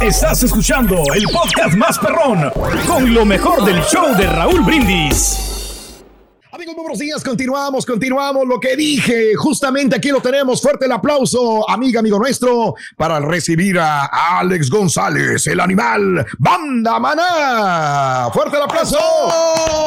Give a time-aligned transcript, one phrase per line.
[0.00, 2.50] Estás escuchando el podcast más perrón
[2.86, 6.02] con lo mejor del show de Raúl Brindis.
[6.52, 7.22] Amigos, buenos días.
[7.22, 8.46] Continuamos, continuamos.
[8.46, 10.60] Lo que dije, justamente aquí lo tenemos.
[10.60, 18.28] Fuerte el aplauso, amiga, amigo nuestro, para recibir a Alex González, el animal Banda Maná.
[18.32, 18.98] Fuerte el aplauso.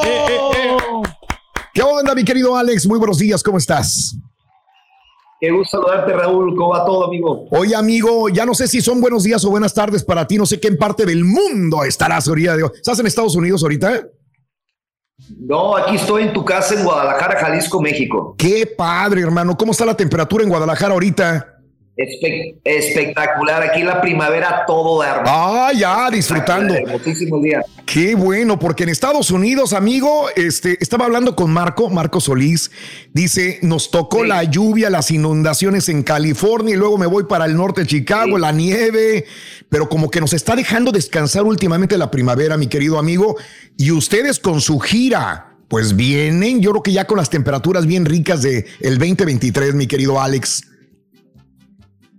[0.03, 0.77] Eh, eh, eh.
[1.73, 2.87] ¿Qué onda, mi querido Alex?
[2.87, 3.43] Muy buenos días.
[3.43, 4.15] ¿Cómo estás?
[5.43, 6.55] Qué gusto saludarte, Raúl.
[6.55, 7.49] ¿Cómo va todo, amigo?
[7.51, 10.37] Oye, amigo, ya no sé si son buenos días o buenas tardes para ti.
[10.37, 12.55] No sé qué en parte del mundo estarás ahorita.
[12.73, 14.07] ¿Estás en Estados Unidos ahorita?
[15.39, 18.35] No, aquí estoy en tu casa en Guadalajara, Jalisco, México.
[18.37, 19.57] Qué padre, hermano.
[19.57, 21.52] ¿Cómo está la temperatura en Guadalajara ahorita?
[21.95, 23.63] Espectacular.
[23.63, 26.73] Aquí la primavera todo de Ah, ya, disfrutando.
[27.85, 32.71] Qué bueno, porque en Estados Unidos, amigo, este, estaba hablando con Marco, Marco Solís.
[33.13, 37.55] Dice, nos tocó la lluvia, las inundaciones en California y luego me voy para el
[37.55, 39.25] norte de Chicago, la nieve,
[39.69, 43.37] pero como que nos está dejando descansar últimamente la primavera, mi querido amigo.
[43.77, 45.49] Y ustedes con su gira.
[45.67, 49.87] Pues vienen, yo creo que ya con las temperaturas bien ricas de el 2023, mi
[49.87, 50.72] querido Alex.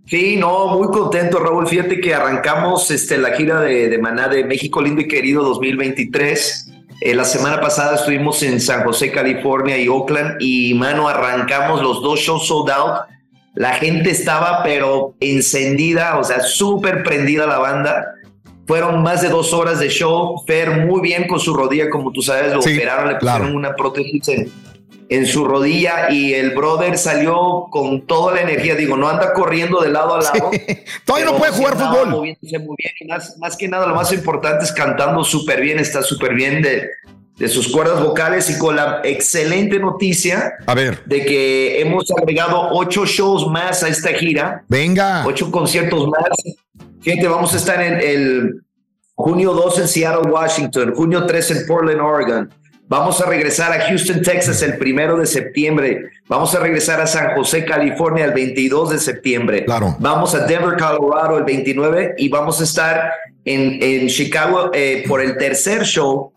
[0.06, 1.66] Sí, no, muy contento, Raúl.
[1.66, 6.70] Fíjate que arrancamos este, la gira de, Maná de México Lindo y Querido 2023.
[7.00, 12.02] Eh, la semana pasada estuvimos en San José, California y Oakland y, mano, arrancamos los
[12.02, 13.00] dos shows sold out.
[13.54, 18.14] La gente estaba, pero encendida, o sea, súper prendida la banda.
[18.66, 20.42] Fueron más de dos horas de show.
[20.46, 24.28] Fer muy bien con su rodilla, como tú sabes, lo operaron, le pusieron una prótesis
[24.28, 24.52] en,
[25.08, 28.74] en su rodilla y el brother salió con toda la energía.
[28.74, 30.50] Digo, no anda corriendo de lado a lado.
[31.04, 32.10] Todavía no puede jugar fútbol.
[32.10, 32.92] Moviéndose muy bien.
[33.00, 36.88] Y más, que nada, lo más importante es cantando súper bien, está súper bien de,
[37.38, 41.04] de sus cuerdas vocales y con la excelente noticia a ver.
[41.04, 44.64] de que hemos agregado ocho shows más a esta gira.
[44.68, 45.24] Venga.
[45.26, 46.24] Ocho conciertos más.
[47.02, 48.64] Gente, vamos a estar en el
[49.14, 52.50] junio 2 en Seattle, Washington, junio 3 en Portland, Oregon,
[52.86, 56.10] Vamos a regresar a Houston, Texas el primero de septiembre.
[56.28, 59.64] Vamos a regresar a San José, California el 22 de septiembre.
[59.64, 59.96] Claro.
[59.98, 63.12] Vamos a Denver, Colorado el 29 y vamos a estar
[63.44, 66.32] en, en Chicago eh, por el tercer show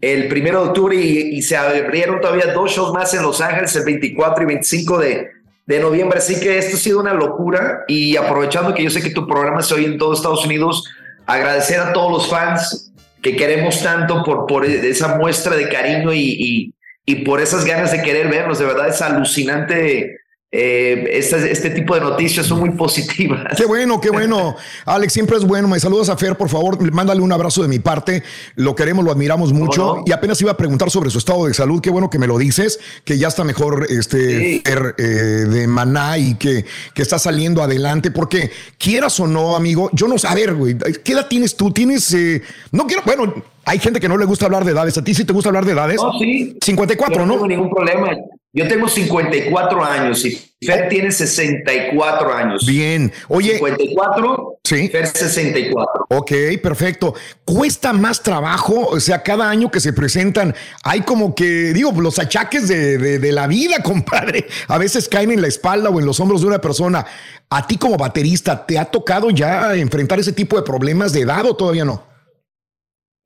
[0.00, 3.84] el primero de octubre y, se abrieron todavía dos shows más en Los Ángeles el
[3.84, 5.28] 24 y 25 de,
[5.66, 6.18] de noviembre.
[6.18, 9.62] Así que esto ha sido una locura y aprovechando que yo sé que tu programa
[9.62, 10.88] se oye en todo Estados Unidos,
[11.26, 12.87] agradecer a todos los fans
[13.22, 16.74] que queremos tanto por, por esa muestra de cariño y, y,
[17.04, 18.58] y por esas ganas de querer vernos.
[18.58, 20.20] De verdad es alucinante
[20.50, 23.54] eh, este, este, tipo de noticias son muy positivas.
[23.54, 24.56] Qué bueno, qué bueno.
[24.86, 25.68] Alex, siempre es bueno.
[25.68, 28.22] Me saludas a Fer, por favor, mándale un abrazo de mi parte.
[28.54, 30.02] Lo queremos, lo admiramos mucho.
[30.06, 31.82] Y apenas iba a preguntar sobre su estado de salud.
[31.82, 36.16] Qué bueno que me lo dices, que ya está mejor este Fer eh, de Maná
[36.16, 36.64] y que,
[36.94, 38.10] que está saliendo adelante.
[38.10, 40.28] Porque quieras o no, amigo, yo no sé.
[40.28, 41.72] A ver, güey, ¿qué edad tienes tú?
[41.72, 42.40] Tienes, eh,
[42.72, 43.34] no quiero, bueno,
[43.66, 44.96] hay gente que no le gusta hablar de edades.
[44.96, 45.96] ¿A ti sí te gusta hablar de edades?
[46.02, 46.56] No, sí.
[46.62, 47.26] 54, ¿no?
[47.26, 48.16] No tengo ningún problema.
[48.52, 50.30] Yo tengo 54 años y
[50.64, 52.66] Fer tiene 64 años.
[52.66, 53.12] Bien.
[53.28, 53.58] Oye.
[53.58, 54.60] 54.
[54.64, 54.88] Sí.
[54.88, 56.06] Fer 64.
[56.08, 56.32] Ok,
[56.62, 57.14] perfecto.
[57.44, 58.86] ¿Cuesta más trabajo?
[58.88, 63.32] O sea, cada año que se presentan, hay como que, digo, los achaques de, de
[63.32, 64.46] la vida, compadre.
[64.66, 67.04] A veces caen en la espalda o en los hombros de una persona.
[67.50, 71.44] ¿A ti como baterista te ha tocado ya enfrentar ese tipo de problemas de edad
[71.44, 72.02] o todavía no?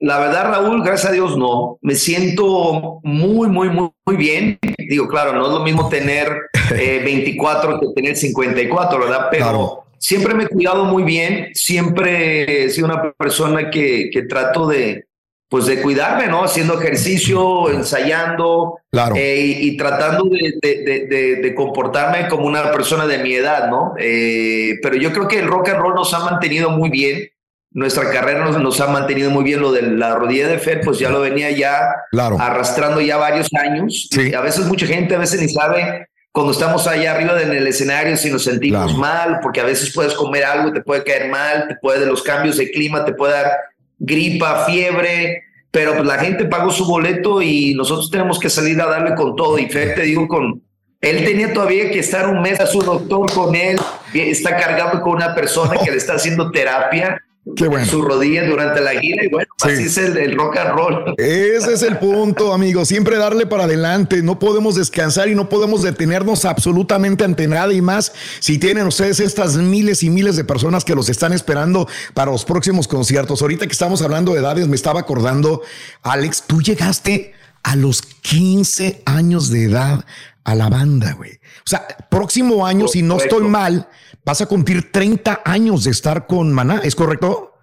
[0.04, 1.78] La verdad, Raúl, gracias a Dios no.
[1.80, 4.58] Me siento muy, muy, muy, muy bien.
[4.76, 6.28] Digo, claro, no es lo mismo tener
[6.70, 9.28] 24 eh, que tener 54, ¿verdad?
[9.30, 11.50] Pero siempre me he cuidado muy bien.
[11.54, 15.04] Siempre he sido una persona que, que trato de,
[15.48, 16.42] pues de cuidarme, ¿no?
[16.42, 19.14] Haciendo ejercicio, ensayando Claro.
[19.16, 23.70] eh, y, y tratando de, de- de- de comportarme como una persona de mi edad,
[23.70, 23.94] ¿no?
[23.98, 27.28] Eh, pero yo creo que el rock and roll nos ha mantenido muy bien,
[27.74, 30.98] nuestra carrera nos, nos ha mantenido muy bien, lo de la rodilla de Fer, pues
[30.98, 31.80] ya lo venía ya
[32.10, 32.36] Claro.
[32.38, 34.08] arrastrando ya varios años.
[34.10, 34.30] Sí.
[34.30, 37.66] Y a veces mucha gente a veces ni sabe cuando estamos allá arriba en el
[37.66, 38.98] escenario si nos sentimos Claro.
[38.98, 42.22] mal, porque a veces puedes comer algo te puede caer mal, te puede de los
[42.22, 43.50] cambios de clima, te puede dar
[43.98, 48.86] gripa, fiebre, pero pues la gente pagó su boleto y nosotros tenemos que salir a
[48.86, 49.58] darle con todo.
[49.58, 50.62] Y Fer, te digo, con
[51.00, 53.78] él tenía todavía que estar un mes a su doctor con él,
[54.14, 57.20] está cargando con una persona que le está haciendo terapia.
[57.56, 57.84] Qué bueno.
[57.86, 59.68] Su rodilla durante la gira y bueno, Sí.
[59.70, 61.14] así es el, el rock and roll.
[61.18, 62.84] Ese es el punto, amigo.
[62.84, 64.22] Siempre darle para adelante.
[64.22, 69.18] No podemos descansar y no podemos detenernos absolutamente ante nada y más si tienen ustedes
[69.18, 73.42] estas miles y miles de personas que los están esperando para los próximos conciertos.
[73.42, 75.62] Ahorita que estamos hablando de edades, me estaba acordando,
[76.02, 77.32] Alex, tú llegaste
[77.64, 80.04] a los 15 años de edad
[80.44, 81.40] a la banda, güey.
[81.64, 83.48] O sea, próximo año, si no estoy Correcto.
[83.50, 83.88] mal,
[84.24, 87.54] vas a cumplir 30 años de estar con Maná, ¿es correcto?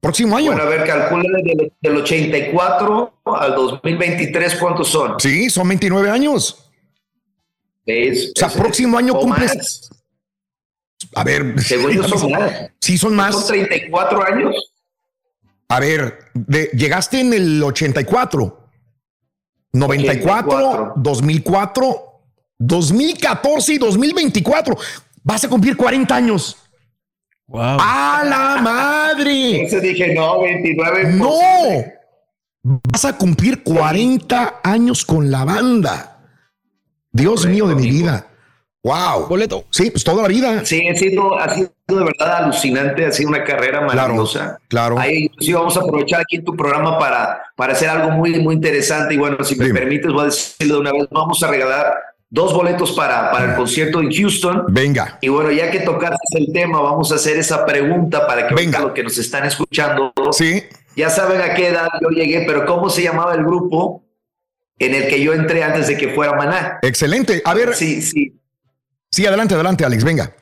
[0.00, 0.52] Próximo año.
[0.52, 5.18] Bueno, a ver, calcula del, del 84 al 2023, ¿cuántos son?
[5.18, 6.70] Sí, son 29 años.
[7.84, 9.90] Es- O sea, es- próximo año cumples- más.
[11.14, 12.70] A ver, Según yo son más.
[12.80, 13.46] sí son Son más.
[13.46, 14.54] 34 años.
[15.68, 18.68] A ver, de- llegaste en el 84,
[19.72, 20.92] 94, 84.
[20.96, 22.15] 2004,
[22.58, 24.76] 2014 y 2024.
[25.22, 26.56] Vas a cumplir 40 años.
[27.48, 27.78] Wow.
[27.80, 29.56] ¡A la madre!
[29.62, 31.04] Entonces dije, no, 29.
[31.14, 31.28] ¡No!
[31.28, 31.92] posible.
[32.62, 36.18] Vas a cumplir 40 años con la banda.
[37.12, 37.98] Dios Correcto, mío de mi amigo.
[38.04, 38.26] vida.
[38.82, 39.26] ¡Wow!
[39.28, 39.64] Boleto.
[39.70, 40.64] Sí, pues toda la vida.
[40.64, 44.58] Sí, ha sido, ha sido de verdad alucinante, ha sido una carrera maravillosa.
[44.68, 44.98] claro.
[44.98, 48.54] Ahí sí vamos a aprovechar aquí en tu programa para, para hacer algo muy, muy
[48.56, 49.14] interesante.
[49.14, 51.94] Y bueno, si me permites, voy a decirlo de una vez, vamos a regalar
[52.28, 54.64] dos boletos para, para el concierto en Houston.
[54.68, 55.18] Venga.
[55.20, 58.80] Y bueno, ya que tocaste el tema, vamos a hacer esa pregunta para que Venga.
[58.80, 60.62] los que nos están escuchando Sí.
[60.96, 64.04] ya saben a qué edad yo llegué, pero ¿cómo se llamaba el grupo
[64.78, 66.78] en el que yo entré antes de que fuera Maná?
[66.82, 67.42] Excelente.
[67.44, 68.38] A ver, Sí, sí.
[69.10, 70.32] sí, adelante, adelante, Alex, venga.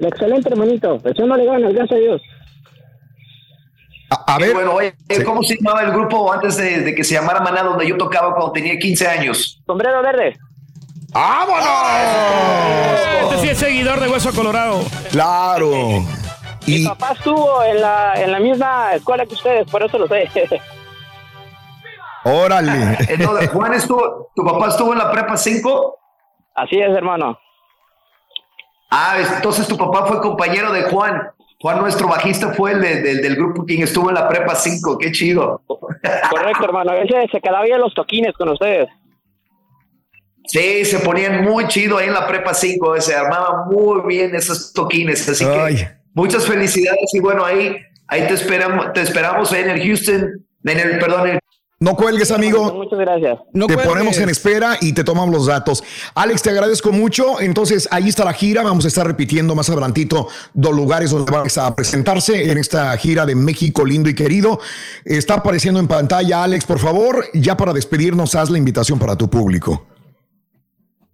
[0.00, 0.98] Excelente, hermanito.
[1.04, 2.22] Echándole ganas, gracias a Dios.
[4.26, 4.94] A, ver, bueno, oye,
[5.24, 8.34] ¿cómo se llamaba el grupo antes de, de que se llamara Maná, donde yo tocaba
[8.34, 9.62] cuando tenía 15 años?
[9.66, 10.38] Sombrero verde.
[11.12, 11.66] ¡vámonos!
[13.22, 14.80] este sí es seguidor de Hueso Colorado.
[15.10, 15.70] Claro.
[16.66, 20.06] Mi Y papá estuvo en la, en la misma escuela que ustedes, por eso lo
[20.08, 20.28] sé.
[22.24, 22.96] órale.
[23.08, 25.98] Entonces, Juan estuvo, ¿tu papá estuvo en la prepa 5?
[26.54, 27.38] Así es, hermano.
[28.90, 31.30] Ah, entonces tu papá fue compañero de Juan.
[31.62, 34.98] Juan, nuestro bajista, fue el de- del- del grupo quien estuvo en la prepa 5.
[34.98, 35.62] Qué chido.
[35.66, 36.92] Correcto, hermano.
[36.94, 38.88] Ese se quedaba bien los toquines con ustedes.
[40.46, 43.00] Sí, se ponían muy chido ahí en la prepa 5.
[43.00, 45.28] Se armaban muy bien esos toquines.
[45.28, 45.76] Así Ay.
[45.76, 47.14] que muchas felicidades.
[47.14, 47.76] Y bueno, ahí,
[48.08, 51.40] ahí te esperamos, te esperamos ahí en el Houston, en el, perdón, en el
[51.82, 52.72] No cuelgues, amigo.
[52.74, 53.40] Muchas gracias.
[53.52, 53.92] No te cuelgues.
[53.92, 55.82] ponemos en espera y te tomamos los datos.
[56.14, 57.40] Alex, te agradezco mucho.
[57.40, 58.62] Entonces, ahí está la gira.
[58.62, 63.26] Vamos a estar repitiendo más adelantito dos lugares donde vas a presentarse en esta gira
[63.26, 64.60] de México lindo y querido.
[65.04, 67.24] Está apareciendo en pantalla, Alex, por favor.
[67.34, 69.84] Ya para despedirnos, haz la invitación para tu público.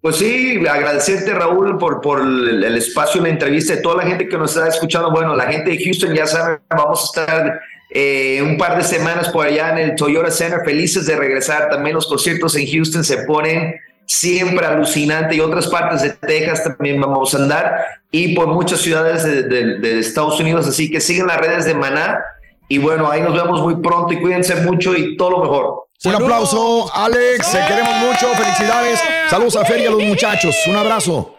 [0.01, 4.29] Pues sí, agradecerte Raúl por, por el, el espacio, la entrevista de toda la gente
[4.29, 5.09] que nos está escuchando.
[5.09, 7.59] Bueno, la gente de Houston ya sabe, vamos a estar
[7.89, 11.69] eh, un par de semanas por allá en el Toyota Center, felices de regresar.
[11.69, 16.99] También los conciertos en Houston se ponen siempre alucinante y otras partes de Texas también
[16.99, 17.75] vamos a andar
[18.11, 20.67] y por muchas ciudades de, de Estados Unidos.
[20.67, 22.19] Así que siguen las redes de Maná
[22.67, 25.89] y bueno, ahí nos vemos muy pronto y cuídense mucho y todo lo mejor.
[26.05, 27.51] Un aplauso, Alex.
[27.51, 28.27] Te queremos mucho.
[28.35, 28.99] Felicidades.
[29.29, 30.55] Saludos a Fer y a los muchachos.
[30.67, 31.38] Un abrazo.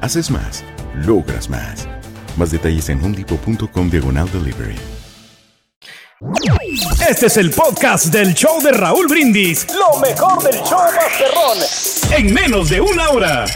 [0.00, 0.64] Haces más,
[0.94, 1.86] logras más.
[2.36, 4.76] Más detalles en homedepot.com diagonal delivery.
[7.08, 9.66] Este es el podcast del show de Raúl Brindis.
[9.74, 12.18] Lo mejor del show Masterrón.
[12.18, 13.46] En menos de una hora.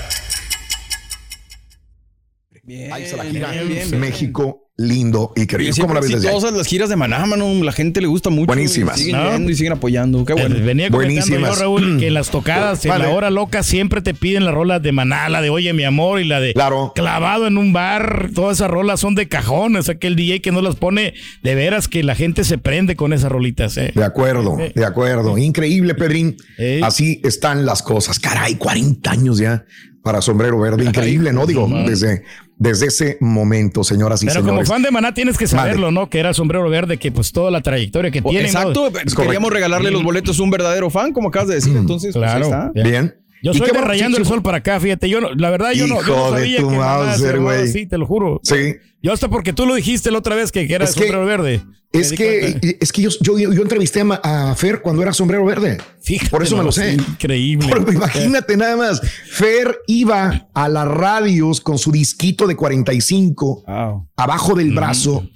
[2.62, 3.52] Bien, Ahí se la gira.
[3.96, 5.72] México lindo y querido.
[5.80, 8.46] ¿Cómo la ves desde las giras de Maná, mano, la gente le gusta mucho.
[8.46, 8.98] Buenísimas.
[8.98, 10.24] Siguen yendo y siguen apoyando.
[10.24, 10.56] Qué bueno.
[10.64, 11.54] Venía Buenísimas.
[11.56, 14.82] Yo, Raúl, que en las tocadas, en la hora loca, siempre te piden las rolas
[14.82, 16.92] de Maná, la de Oye, mi amor, y la de claro.
[16.94, 18.30] Clavado en un bar.
[18.34, 19.76] Todas esas rolas son de cajón.
[19.76, 22.58] O sea, que el DJ que no las pone, de veras que la gente se
[22.58, 23.76] prende con esas rolitas.
[23.76, 23.92] Eh.
[23.94, 25.38] De acuerdo, de acuerdo.
[25.38, 26.36] Increíble, Pedrín.
[26.82, 28.18] Así están las cosas.
[28.18, 29.64] Caray, 40 años ya
[30.04, 30.84] para Sombrero Verde.
[30.84, 31.46] Increíble, ¿no?
[31.46, 32.24] Digo, desde,
[32.56, 34.66] desde ese momento, señoras y Pero señores.
[34.68, 36.08] como fan de Maná tienes que saberlo, ¿no?
[36.08, 38.46] Que era Sombrero Verde, que pues toda la trayectoria que tiene.
[38.46, 41.76] Exacto, queríamos regalarle los boletos a un verdadero fan, como acabas de decir.
[41.76, 42.44] Entonces, pues, claro.
[42.44, 42.72] está.
[42.74, 43.14] Bien.
[43.44, 45.08] Yo soy de rayando el sol para acá, fíjate.
[45.08, 47.68] Yo no, la verdad, yo no, yo no sabía tu que Mauser, güey.
[47.68, 48.40] Sí, te lo juro.
[48.42, 48.74] Sí.
[49.02, 51.24] Yo hasta porque tú lo dijiste la otra vez que, que era Es que- sombrero
[51.26, 51.62] verde.
[51.92, 55.78] Es que, es que yo, yo, yo entrevisté a, Fer cuando era Sombrero Verde.
[56.02, 56.94] Fíjate Por eso me lo sé.
[56.94, 57.68] Increíble.
[57.92, 59.00] Imagínate nada más.
[59.30, 64.08] Fer iba a las radios con su disquito de 45 Wow.
[64.16, 64.58] abajo Mm.
[64.58, 65.28] del brazo.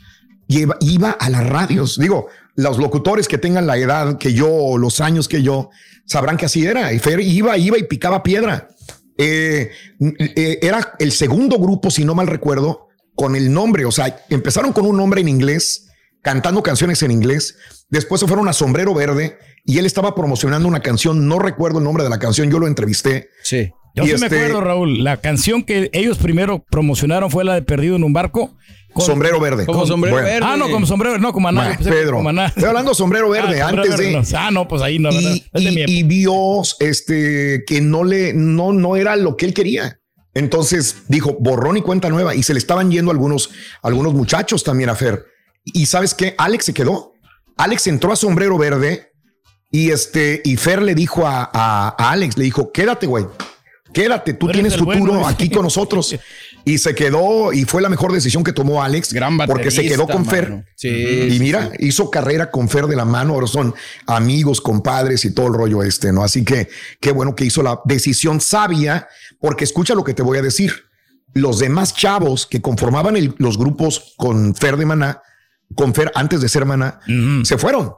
[0.49, 1.97] Iba, iba a las radios.
[1.97, 2.27] Digo,
[2.59, 5.71] los locutores que tengan la edad que yo o los años que yo
[6.07, 6.93] sabrán que así era.
[6.93, 8.67] Y Fer iba, iba y picaba piedra.
[9.17, 13.85] Eh, eh, era el segundo grupo, si no mal recuerdo, con el nombre.
[13.85, 15.88] O sea, empezaron con un nombre en inglés,
[16.21, 17.57] cantando canciones en inglés.
[17.91, 21.29] Después se fueron a Sombrero Verde y él estaba promocionando una canción.
[21.29, 22.50] No recuerdo el nombre de la canción.
[22.50, 23.29] Yo lo entrevisté.
[23.45, 23.71] Sí.
[23.95, 25.05] Yo y sí me este- acuerdo, Raúl.
[25.05, 28.57] La canción que ellos primero promocionaron fue la de Perdido en un barco.
[28.92, 29.66] Con- Sombrero Verde.
[29.66, 30.28] Como sombrero Bueno.
[30.28, 30.47] verde.
[30.47, 32.47] Ah, no, como sombrero, no, como pensé que Pedro, como Maná.
[32.47, 34.38] estoy hablando de Sombrero Verde Ah, sombrero antes de verde, no.
[34.38, 36.35] Ah, no, pues ahí no, y, mi y- y vio
[36.80, 40.00] este que no le no no era lo que él quería.
[40.35, 43.50] Entonces dijo borrón y cuenta nueva y se le estaban yendo algunos
[43.83, 45.25] algunos muchachos también a Fer.
[45.64, 47.12] Y sabes qué, Alex se quedó.
[47.57, 49.11] Alex entró a Sombrero Verde
[49.71, 53.26] y este y Fer le dijo a, a- a Alex le dijo quédate güey.
[53.92, 55.26] Quédate, tú tienes futuro bueno.
[55.26, 56.14] aquí con nosotros.
[56.65, 60.07] Y se quedó y fue la mejor decisión que tomó Alex Gran porque se quedó
[60.07, 60.65] con Fer.
[60.77, 60.88] Sí.
[60.88, 63.75] Y sí, mira, hizo carrera con Fer de la mano, ahora son
[64.07, 66.23] amigos, compadres y todo el rollo este, ¿no?
[66.23, 66.69] Así que
[67.00, 69.09] qué bueno que hizo la decisión sabia,
[69.41, 70.73] porque escucha lo que te voy a decir.
[71.35, 75.23] Los demás chavos que conformaban el- los grupos con Fer de Maná,
[75.75, 77.00] con Fer antes de ser Maná,
[77.45, 77.93] se fueron.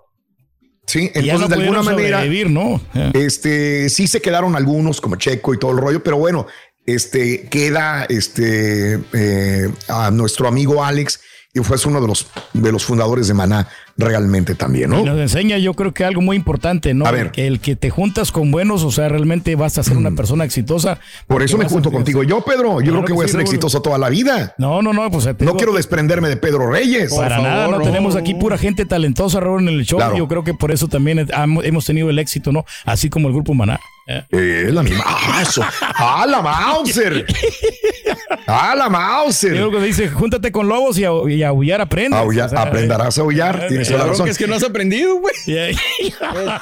[0.87, 2.81] Sí, Y entonces no de alguna manera, ¿no?
[3.15, 6.47] Este, sí se quedaron algunos como Checo y todo el rollo, pero bueno,
[6.87, 11.21] este queda este eh, a nuestro amigo Alex
[11.53, 13.67] y fue uno de los de los fundadores de Maná
[13.97, 15.05] realmente también, Y ¿no?
[15.05, 17.05] nos enseña, yo creo que algo muy importante, ¿no?
[17.07, 17.33] A ver.
[17.33, 20.45] Que el que te juntas con buenos, o sea, realmente vas a ser una persona
[20.45, 20.99] exitosa.
[21.27, 22.81] Por eso me junto contigo yo, Pedro.
[22.81, 23.43] Yo Claro creo que que voy a ser Raúl.
[23.47, 24.55] exitoso toda la vida.
[24.59, 27.13] No, no, no, pues te No quiero desprenderme de Pedro Reyes.
[27.15, 27.85] Para nada, no no.
[27.85, 29.99] tenemos aquí pura gente talentosa, Raúl, en el show.
[29.99, 30.17] Claro.
[30.17, 31.27] Yo creo que por eso también
[31.63, 32.65] hemos tenido el éxito, ¿no?
[32.87, 33.79] Así como el grupo Maná.
[34.07, 34.25] Eh.
[34.31, 35.05] Eh, la misma.
[35.07, 35.63] ¡Ah, eso!
[35.83, 37.27] ¡Ah, la Mauser!
[38.47, 39.71] ¡Ah, la Yo Mauser!
[39.71, 42.19] que dice, júntate con lobos y a, y a aullar aprendes.
[42.21, 43.67] Aullar- O sea, aprenderás a aullar.
[43.69, 44.29] Tienes toda La razón.
[44.29, 45.35] es que no has aprendido, güey.
[45.47, 45.79] Es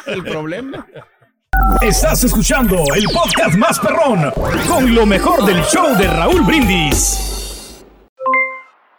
[0.06, 0.86] el problema.
[1.82, 4.30] Estás escuchando el podcast más perrón
[4.68, 7.84] con lo mejor del show de Raúl Brindis.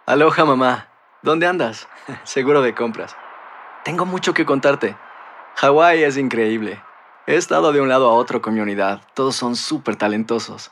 [0.06, 0.88] Aloha mamá,
[1.22, 1.88] ¿dónde andas?
[2.24, 3.16] Seguro de compras.
[3.84, 4.96] Tengo mucho que contarte.
[5.56, 6.82] Hawái es increíble.
[7.28, 9.02] He estado de un lado a otro con mi unidad.
[9.14, 10.72] Todos son súper talentosos.